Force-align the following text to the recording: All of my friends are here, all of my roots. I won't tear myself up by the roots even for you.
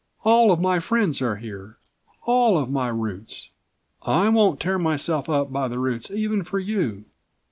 All 0.25 0.51
of 0.51 0.59
my 0.59 0.79
friends 0.79 1.21
are 1.21 1.35
here, 1.35 1.77
all 2.23 2.57
of 2.57 2.71
my 2.71 2.87
roots. 2.87 3.51
I 4.01 4.29
won't 4.29 4.59
tear 4.59 4.79
myself 4.79 5.29
up 5.29 5.53
by 5.53 5.67
the 5.67 5.77
roots 5.77 6.09
even 6.09 6.41
for 6.43 6.57
you. 6.57 7.05